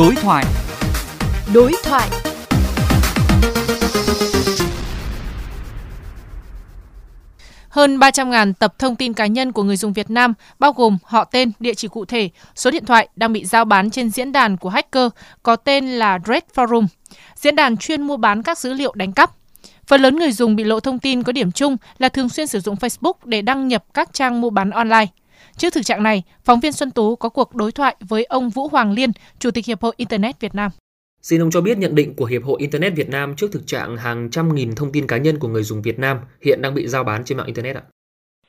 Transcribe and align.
Đối 0.00 0.14
thoại. 0.14 0.44
Đối 1.54 1.72
thoại. 1.84 2.08
Hơn 7.68 7.98
300.000 7.98 8.52
tập 8.52 8.74
thông 8.78 8.96
tin 8.96 9.12
cá 9.12 9.26
nhân 9.26 9.52
của 9.52 9.62
người 9.62 9.76
dùng 9.76 9.92
Việt 9.92 10.10
Nam, 10.10 10.34
bao 10.58 10.72
gồm 10.72 10.98
họ 11.04 11.24
tên, 11.24 11.52
địa 11.58 11.74
chỉ 11.74 11.88
cụ 11.88 12.04
thể, 12.04 12.30
số 12.54 12.70
điện 12.70 12.84
thoại 12.84 13.08
đang 13.16 13.32
bị 13.32 13.44
giao 13.44 13.64
bán 13.64 13.90
trên 13.90 14.10
diễn 14.10 14.32
đàn 14.32 14.56
của 14.56 14.68
hacker 14.68 15.08
có 15.42 15.56
tên 15.56 15.86
là 15.86 16.18
Red 16.26 16.42
Forum. 16.54 16.86
Diễn 17.34 17.56
đàn 17.56 17.76
chuyên 17.76 18.02
mua 18.02 18.16
bán 18.16 18.42
các 18.42 18.58
dữ 18.58 18.72
liệu 18.72 18.92
đánh 18.94 19.12
cắp. 19.12 19.30
Phần 19.86 20.00
lớn 20.00 20.16
người 20.16 20.32
dùng 20.32 20.56
bị 20.56 20.64
lộ 20.64 20.80
thông 20.80 20.98
tin 20.98 21.22
có 21.22 21.32
điểm 21.32 21.52
chung 21.52 21.76
là 21.98 22.08
thường 22.08 22.28
xuyên 22.28 22.46
sử 22.46 22.60
dụng 22.60 22.76
Facebook 22.76 23.14
để 23.24 23.42
đăng 23.42 23.68
nhập 23.68 23.84
các 23.94 24.12
trang 24.12 24.40
mua 24.40 24.50
bán 24.50 24.70
online. 24.70 25.06
Trước 25.56 25.72
thực 25.72 25.84
trạng 25.84 26.02
này, 26.02 26.22
phóng 26.44 26.60
viên 26.60 26.72
Xuân 26.72 26.90
Tú 26.90 27.16
có 27.16 27.28
cuộc 27.28 27.54
đối 27.54 27.72
thoại 27.72 27.96
với 28.08 28.24
ông 28.24 28.50
Vũ 28.50 28.68
Hoàng 28.68 28.92
Liên, 28.92 29.10
Chủ 29.38 29.50
tịch 29.50 29.66
Hiệp 29.66 29.82
hội 29.82 29.94
Internet 29.96 30.40
Việt 30.40 30.54
Nam. 30.54 30.70
Xin 31.22 31.42
ông 31.42 31.50
cho 31.50 31.60
biết 31.60 31.78
nhận 31.78 31.94
định 31.94 32.14
của 32.14 32.24
Hiệp 32.24 32.44
hội 32.44 32.56
Internet 32.60 32.96
Việt 32.96 33.08
Nam 33.08 33.34
trước 33.36 33.52
thực 33.52 33.66
trạng 33.66 33.96
hàng 33.96 34.30
trăm 34.30 34.54
nghìn 34.54 34.74
thông 34.74 34.92
tin 34.92 35.06
cá 35.06 35.16
nhân 35.16 35.38
của 35.38 35.48
người 35.48 35.62
dùng 35.62 35.82
Việt 35.82 35.98
Nam 35.98 36.18
hiện 36.44 36.62
đang 36.62 36.74
bị 36.74 36.88
giao 36.88 37.04
bán 37.04 37.24
trên 37.24 37.38
mạng 37.38 37.46
Internet 37.46 37.76
ạ? 37.76 37.82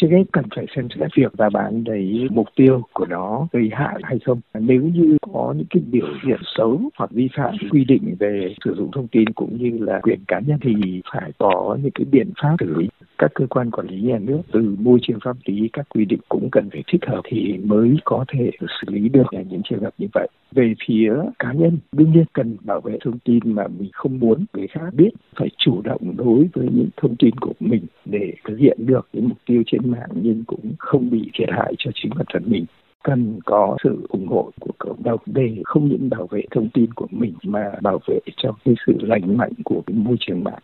trước 0.00 0.08
hết 0.10 0.24
cần 0.32 0.44
phải 0.56 0.66
xem 0.76 0.88
xét 1.00 1.08
việc 1.16 1.32
giao 1.38 1.50
bán 1.50 1.84
đấy 1.84 2.28
mục 2.30 2.46
tiêu 2.56 2.82
của 2.92 3.06
nó 3.06 3.48
gây 3.52 3.70
hại 3.72 4.00
hay 4.02 4.18
không 4.24 4.40
nếu 4.54 4.82
như 4.82 5.16
có 5.32 5.54
những 5.56 5.66
cái 5.70 5.82
biểu 5.90 6.06
hiện 6.26 6.40
xấu 6.56 6.80
hoặc 6.98 7.10
vi 7.10 7.28
phạm 7.36 7.54
quy 7.70 7.84
định 7.84 8.16
về 8.18 8.54
sử 8.64 8.74
dụng 8.74 8.90
thông 8.94 9.08
tin 9.08 9.32
cũng 9.34 9.56
như 9.58 9.78
là 9.80 10.00
quyền 10.02 10.24
cá 10.28 10.40
nhân 10.40 10.58
thì 10.62 11.02
phải 11.12 11.30
có 11.38 11.78
những 11.82 11.92
cái 11.94 12.04
biện 12.10 12.32
pháp 12.42 12.56
xử 12.60 12.74
lý 12.78 12.88
các 13.18 13.30
cơ 13.34 13.46
quan 13.50 13.70
quản 13.70 13.86
lý 13.86 14.00
nhà 14.00 14.18
nước, 14.18 14.40
từ 14.52 14.76
môi 14.78 14.98
trường 15.02 15.18
pháp 15.24 15.36
lý, 15.44 15.68
các 15.72 15.86
quy 15.88 16.04
định 16.04 16.20
cũng 16.28 16.48
cần 16.52 16.70
phải 16.70 16.84
thích 16.92 17.00
hợp 17.06 17.20
thì 17.24 17.58
mới 17.64 17.96
có 18.04 18.24
thể 18.28 18.50
xử 18.60 18.92
lý 18.92 19.08
được 19.08 19.26
những 19.50 19.62
trường 19.64 19.82
hợp 19.82 19.94
như 19.98 20.06
vậy 20.14 20.28
về 20.52 20.74
phía 20.86 21.12
cá 21.38 21.52
nhân, 21.52 21.78
đương 21.92 22.12
nhiên 22.12 22.24
cần 22.32 22.56
bảo 22.60 22.80
vệ 22.80 22.98
thông 23.04 23.18
tin 23.18 23.38
mà 23.44 23.66
mình 23.78 23.90
không 23.92 24.18
muốn 24.18 24.44
người 24.52 24.66
khác 24.66 24.80
biết, 24.92 25.10
phải 25.36 25.48
chủ 25.58 25.82
động 25.84 26.16
đối 26.16 26.48
với 26.54 26.68
những 26.72 26.88
thông 26.96 27.16
tin 27.16 27.34
của 27.34 27.52
mình 27.60 27.86
để 28.04 28.32
thực 28.48 28.56
hiện 28.58 28.78
được 28.86 29.08
những 29.12 29.28
mục 29.28 29.38
tiêu 29.46 29.62
trên 29.66 29.90
mạng 29.90 30.10
nhưng 30.14 30.44
cũng 30.46 30.72
không 30.78 31.10
bị 31.10 31.30
thiệt 31.34 31.48
hại 31.52 31.74
cho 31.78 31.90
chính 31.94 32.12
bản 32.16 32.26
thân 32.32 32.42
mình 32.46 32.64
cần 33.06 33.38
có 33.44 33.76
sự 33.84 34.06
ủng 34.08 34.26
hộ 34.28 34.50
của 34.60 34.72
cộng 34.78 35.02
đồng 35.02 35.20
để 35.26 35.56
không 35.64 35.88
những 35.88 36.10
bảo 36.10 36.26
vệ 36.26 36.42
thông 36.50 36.68
tin 36.74 36.94
của 36.94 37.06
mình 37.10 37.34
mà 37.42 37.72
bảo 37.82 37.98
vệ 38.08 38.18
cho 38.36 38.52
cái 38.64 38.74
sự 38.86 38.98
lành 39.00 39.36
mạnh 39.36 39.52
của 39.64 39.82
cái 39.86 39.96
môi 39.96 40.16
trường 40.20 40.44
mạng. 40.44 40.58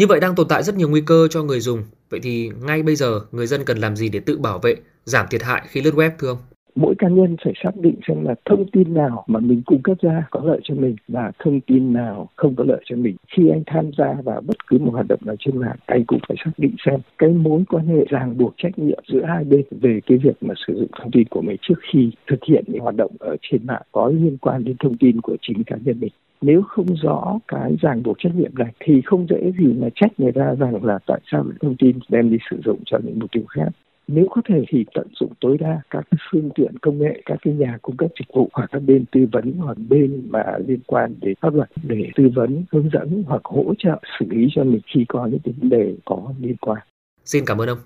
Như 0.00 0.06
vậy 0.06 0.20
đang 0.20 0.34
tồn 0.34 0.48
tại 0.48 0.62
rất 0.62 0.74
nhiều 0.76 0.88
nguy 0.88 1.00
cơ 1.00 1.28
cho 1.30 1.42
người 1.42 1.60
dùng. 1.60 1.84
Vậy 2.10 2.20
thì 2.22 2.50
ngay 2.62 2.82
bây 2.82 2.96
giờ 2.96 3.20
người 3.32 3.46
dân 3.46 3.64
cần 3.64 3.78
làm 3.78 3.96
gì 3.96 4.08
để 4.08 4.20
tự 4.20 4.38
bảo 4.38 4.58
vệ, 4.58 4.76
giảm 5.04 5.26
thiệt 5.30 5.42
hại 5.42 5.62
khi 5.68 5.82
lướt 5.82 5.94
web 5.94 6.10
thưa 6.18 6.28
ông? 6.28 6.38
Mỗi 6.74 6.94
cá 6.98 7.08
nhân 7.08 7.36
phải 7.44 7.52
xác 7.64 7.76
định 7.76 7.94
xem 8.08 8.24
là 8.24 8.34
thông 8.44 8.70
tin 8.70 8.94
nào 8.94 9.24
mà 9.26 9.40
mình 9.40 9.62
cung 9.66 9.82
cấp 9.82 9.96
ra 10.00 10.26
có 10.30 10.40
lợi 10.44 10.60
cho 10.62 10.74
mình 10.74 10.96
và 11.08 11.32
thông 11.38 11.60
tin 11.60 11.92
nào 11.92 12.28
không 12.36 12.54
có 12.56 12.64
lợi 12.64 12.82
cho 12.84 12.96
mình. 12.96 13.16
Khi 13.28 13.48
anh 13.48 13.62
tham 13.66 13.90
gia 13.98 14.12
vào 14.24 14.40
bất 14.40 14.66
cứ 14.66 14.78
một 14.78 14.90
hoạt 14.92 15.06
động 15.08 15.20
nào 15.24 15.36
trên 15.38 15.58
mạng, 15.58 15.76
anh 15.86 16.04
cũng 16.04 16.18
phải 16.28 16.36
xác 16.44 16.50
định 16.56 16.74
xem 16.86 17.00
cái 17.18 17.30
mối 17.30 17.64
quan 17.68 17.86
hệ 17.86 18.04
ràng 18.10 18.38
buộc 18.38 18.54
trách 18.56 18.78
nhiệm 18.78 18.98
giữa 19.12 19.24
hai 19.24 19.44
bên 19.44 19.64
về 19.70 20.00
cái 20.06 20.18
việc 20.18 20.36
mà 20.40 20.54
sử 20.66 20.74
dụng 20.74 20.88
thông 21.00 21.10
tin 21.10 21.28
của 21.30 21.42
mình 21.42 21.56
trước 21.62 21.78
khi 21.92 22.10
thực 22.26 22.44
hiện 22.48 22.64
những 22.66 22.82
hoạt 22.82 22.96
động 22.96 23.12
ở 23.18 23.36
trên 23.42 23.66
mạng 23.66 23.82
có 23.92 24.08
liên 24.08 24.36
quan 24.40 24.64
đến 24.64 24.76
thông 24.80 24.96
tin 24.96 25.20
của 25.20 25.36
chính 25.42 25.64
cá 25.64 25.76
nhân 25.84 26.00
mình. 26.00 26.12
Nếu 26.42 26.62
không 26.62 26.86
rõ 27.02 27.38
cái 27.48 27.76
ràng 27.80 28.02
buộc 28.02 28.16
trách 28.18 28.34
nhiệm 28.34 28.54
này 28.54 28.72
thì 28.80 29.02
không 29.04 29.26
dễ 29.30 29.52
gì 29.58 29.72
mà 29.72 29.88
trách 29.94 30.20
người 30.20 30.32
ta 30.32 30.54
rằng 30.54 30.84
là 30.84 30.98
tại 31.06 31.20
sao 31.30 31.44
thông 31.60 31.76
tin 31.76 31.98
đem 32.08 32.30
đi 32.30 32.38
sử 32.50 32.60
dụng 32.64 32.78
cho 32.84 32.98
những 33.04 33.18
mục 33.18 33.30
tiêu 33.32 33.44
khác 33.48 33.68
nếu 34.12 34.26
có 34.30 34.42
thể 34.48 34.64
thì 34.68 34.84
tận 34.94 35.06
dụng 35.20 35.32
tối 35.40 35.58
đa 35.58 35.80
các 35.90 36.04
phương 36.30 36.50
tiện 36.54 36.78
công 36.78 36.98
nghệ, 36.98 37.22
các 37.24 37.38
cái 37.42 37.54
nhà 37.54 37.78
cung 37.82 37.96
cấp 37.96 38.10
dịch 38.18 38.34
vụ 38.34 38.48
hoặc 38.52 38.68
các 38.72 38.82
bên 38.82 39.04
tư 39.12 39.26
vấn 39.32 39.52
hoặc 39.52 39.76
bên 39.88 40.22
mà 40.30 40.44
liên 40.66 40.80
quan 40.86 41.14
đến 41.20 41.34
pháp 41.40 41.54
luật 41.54 41.70
để 41.82 42.10
tư 42.16 42.30
vấn, 42.34 42.64
hướng 42.72 42.90
dẫn 42.92 43.24
hoặc 43.26 43.44
hỗ 43.44 43.74
trợ 43.78 44.00
xử 44.18 44.26
lý 44.28 44.48
cho 44.54 44.64
mình 44.64 44.80
khi 44.86 45.04
có 45.08 45.26
những 45.26 45.40
vấn 45.44 45.68
đề 45.68 45.94
có 46.04 46.32
liên 46.40 46.56
quan. 46.60 46.78
Xin 47.24 47.44
cảm 47.46 47.60
ơn 47.60 47.68
ông. 47.68 47.78